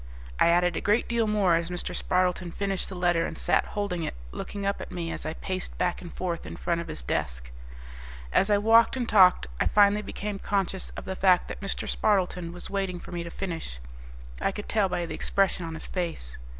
[0.39, 1.95] I added a great deal more as Mr.
[1.95, 5.77] Spardleton finished the letter and sat holding it looking up at me as I paced
[5.77, 7.51] back and forth in front of his desk.
[8.33, 11.87] As I walked and talked, I finally became conscious of the fact that Mr.
[11.87, 13.77] Spardleton was waiting for me to finish;
[14.41, 16.39] I could tell by the expression on his face.